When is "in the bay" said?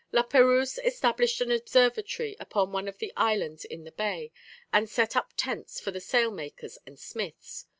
3.63-4.31